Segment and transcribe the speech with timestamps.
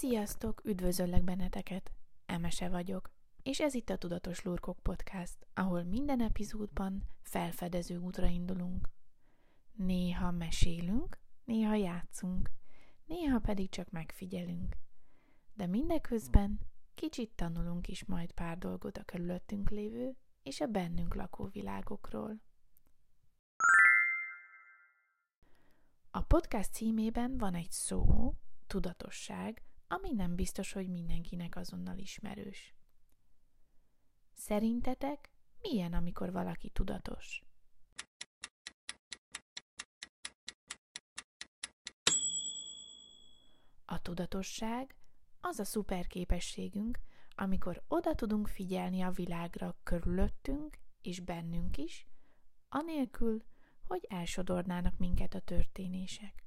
[0.00, 1.92] Sziasztok, üdvözöllek benneteket!
[2.26, 3.10] Emese vagyok,
[3.42, 8.88] és ez itt a Tudatos Lurkok Podcast, ahol minden epizódban felfedező útra indulunk.
[9.72, 12.50] Néha mesélünk, néha játszunk,
[13.04, 14.76] néha pedig csak megfigyelünk.
[15.54, 16.60] De mindeközben
[16.94, 22.40] kicsit tanulunk is majd pár dolgot a körülöttünk lévő és a bennünk lakó világokról.
[26.10, 28.34] A podcast címében van egy szó,
[28.66, 29.62] tudatosság,
[29.92, 32.74] ami nem biztos, hogy mindenkinek azonnal ismerős.
[34.34, 37.44] Szerintetek milyen, amikor valaki tudatos?
[43.84, 44.96] A tudatosság
[45.40, 46.98] az a szuper képességünk,
[47.34, 52.06] amikor oda tudunk figyelni a világra körülöttünk és bennünk is,
[52.68, 53.42] anélkül,
[53.82, 56.44] hogy elsodornának minket a történések.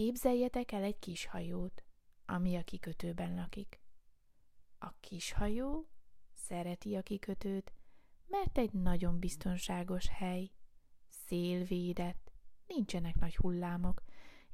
[0.00, 1.84] Képzeljetek el egy kis hajót,
[2.26, 3.80] ami a kikötőben lakik.
[4.78, 5.88] A kis hajó
[6.32, 7.72] szereti a kikötőt,
[8.26, 10.50] mert egy nagyon biztonságos hely,
[11.08, 12.32] szélvédett,
[12.66, 14.02] nincsenek nagy hullámok,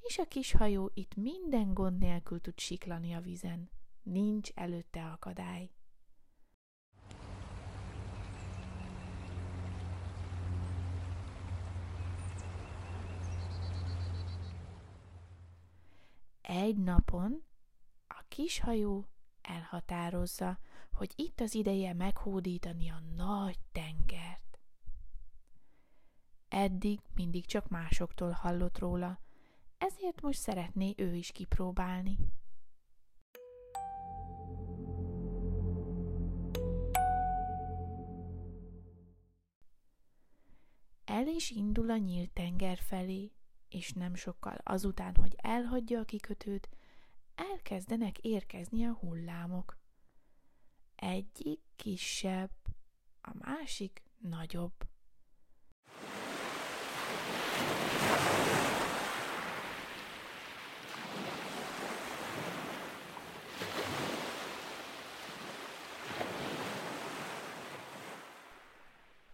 [0.01, 3.71] és a kis hajó itt minden gond nélkül tud siklani a vizen.
[4.03, 5.71] Nincs előtte akadály.
[16.49, 17.43] Egy napon
[18.09, 19.07] a kis hajó
[19.43, 20.59] elhatározza,
[20.93, 24.59] hogy itt az ideje meghódítani a nagy tengert.
[26.49, 29.21] Eddig mindig csak másoktól hallott róla,
[29.79, 32.19] ezért most szeretné ő is kipróbálni.
[41.05, 43.36] El is indul a nyílt tenger felé,
[43.77, 46.69] és nem sokkal azután, hogy elhagyja a kikötőt,
[47.35, 49.79] elkezdenek érkezni a hullámok.
[50.95, 52.51] Egyik kisebb,
[53.21, 54.73] a másik nagyobb.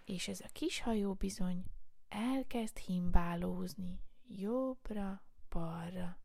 [0.05, 1.65] És ez a kis hajó bizony
[2.09, 6.19] elkezd himbálózni, jobbra, balra,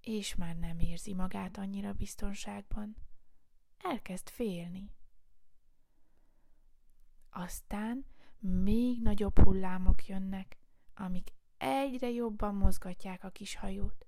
[0.00, 2.96] és már nem érzi magát annyira biztonságban.
[3.78, 4.90] Elkezd félni.
[7.30, 8.06] Aztán
[8.38, 10.58] még nagyobb hullámok jönnek,
[10.94, 14.06] amik egyre jobban mozgatják a kis hajót.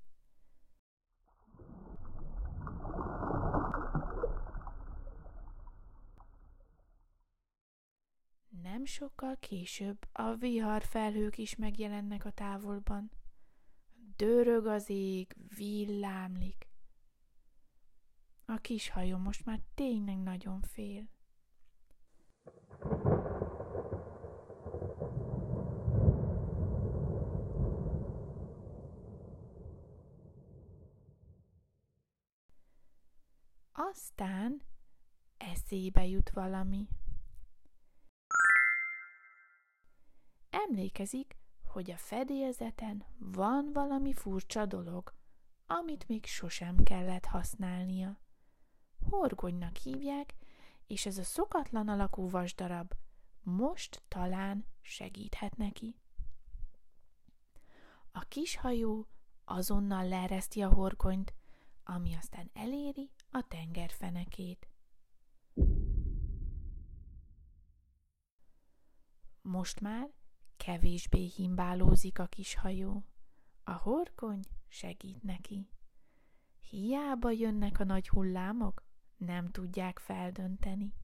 [8.74, 13.10] Nem sokkal később a viharfelhők is megjelennek a távolban.
[14.16, 16.68] Dörög az ég, villámlik.
[18.44, 21.08] A kis hajó most már tényleg nagyon fél.
[33.72, 34.62] Aztán
[35.36, 36.88] eszébe jut valami.
[40.68, 45.14] Emlékezik, hogy a fedélzeten van valami furcsa dolog,
[45.66, 48.18] amit még sosem kellett használnia.
[49.10, 50.34] Horgonynak hívják,
[50.86, 52.94] és ez a szokatlan alakú vasdarab
[53.42, 55.96] most talán segíthet neki.
[58.12, 59.08] A kis hajó
[59.44, 61.34] azonnal leereszti a horgonyt,
[61.84, 64.68] ami aztán eléri a tengerfenekét.
[69.42, 70.12] Most már
[70.64, 73.04] Kevésbé himbálózik a kis hajó.
[73.64, 75.68] A horgony segít neki.
[76.70, 78.82] Hiába jönnek a nagy hullámok,
[79.16, 80.94] nem tudják feldönteni.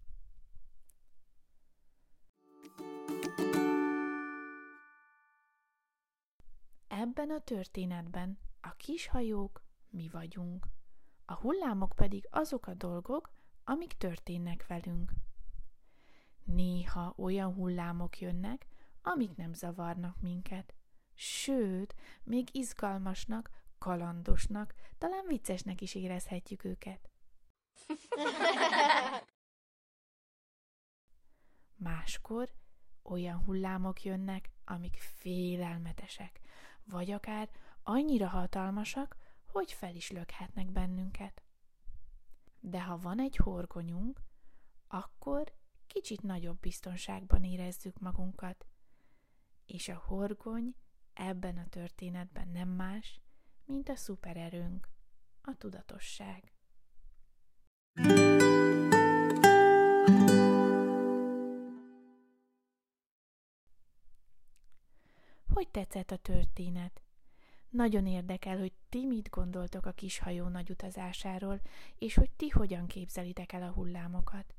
[6.89, 10.67] Ebben a történetben a kis hajók mi vagyunk,
[11.25, 13.31] a hullámok pedig azok a dolgok,
[13.65, 15.13] amik történnek velünk.
[16.45, 18.70] Néha olyan hullámok jönnek,
[19.03, 20.75] amik nem zavarnak minket.
[21.15, 27.11] Sőt, még izgalmasnak, kalandosnak, talán viccesnek is érezhetjük őket.
[31.77, 32.53] Máskor
[33.03, 36.41] olyan hullámok jönnek, amik félelmetesek,
[36.85, 37.51] vagy akár
[37.83, 41.43] annyira hatalmasak, hogy fel is lökhetnek bennünket.
[42.61, 44.21] De ha van egy horgonyunk,
[44.89, 45.53] akkor
[45.87, 48.67] kicsit nagyobb biztonságban érezzük magunkat,
[49.71, 50.75] és a horgony
[51.13, 53.21] ebben a történetben nem más,
[53.65, 54.89] mint a szupererőnk,
[55.43, 56.53] a tudatosság.
[65.49, 67.03] Hogy tetszett a történet?
[67.69, 71.61] Nagyon érdekel, hogy ti mit gondoltok a kis hajó nagy utazásáról,
[71.99, 74.55] és hogy ti hogyan képzelitek el a hullámokat.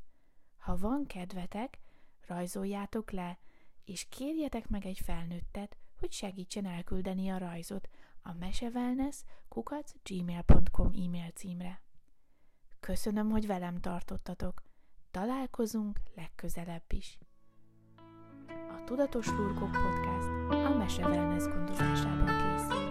[0.58, 1.80] Ha van kedvetek,
[2.28, 3.40] rajzoljátok le,
[3.86, 7.90] és kérjetek meg egy felnőttet, hogy segítsen elküldeni a rajzot
[8.22, 11.82] a mesewellness kukac gmail.com e-mail címre.
[12.80, 14.64] Köszönöm, hogy velem tartottatok.
[15.12, 17.20] Találkozunk legközelebb is.
[18.48, 20.28] A Tudatos Lurkok Podcast
[20.66, 22.91] a Mese Wellness gondozására